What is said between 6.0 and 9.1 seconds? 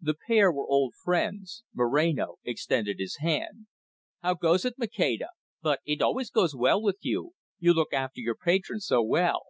always goes well with you. You look after your patrons so